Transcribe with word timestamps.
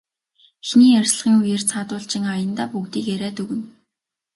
Эхний 0.65 0.91
ярилцлагын 0.99 1.35
үеэр 1.43 1.63
цаадуул 1.69 2.05
чинь 2.11 2.29
аяндаа 2.33 2.67
бүгдийг 2.73 3.05
яриад 3.15 3.37
өгнө. 3.43 3.63